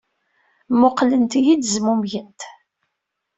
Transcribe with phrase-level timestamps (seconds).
[0.71, 2.39] Mmuqqlent-iyi-d, zmumgent.